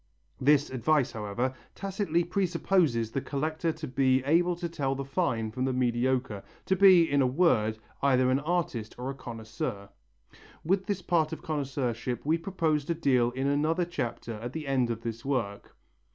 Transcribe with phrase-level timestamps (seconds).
[0.39, 5.63] This advice, however, tacitly presupposes the collector to be able to tell the fine from
[5.65, 9.89] the mediocre, to be, in a word, either an artist or a connoisseur.
[10.65, 14.89] With this part of connoisseurship we propose to deal in another chapter at the end
[14.89, 15.75] of this work.